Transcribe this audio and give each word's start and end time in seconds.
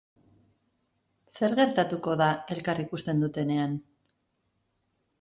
Zer 1.35 1.53
gertatuko 1.61 2.17
da 2.23 2.31
elkar 2.57 2.85
ikusten 2.87 3.25
dutenean? 3.27 3.81